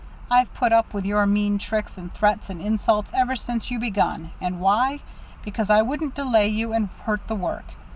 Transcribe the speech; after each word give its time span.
I've 0.31 0.51
put 0.55 0.73
up 0.73 0.95
with 0.95 1.05
your 1.05 1.27
mean 1.27 1.59
tricks 1.59 1.95
and 1.95 2.11
threats 2.11 2.49
and 2.49 2.59
insults 2.59 3.11
ever 3.13 3.35
since 3.35 3.69
you 3.69 3.77
begun 3.77 4.31
and 4.41 4.59
why? 4.59 5.01
Because 5.43 5.69
I 5.69 5.83
wouldn't 5.83 6.15
delay 6.15 6.47
you 6.47 6.73
and 6.73 6.89
hurt 7.05 7.27
the 7.27 7.35
work. 7.35 7.65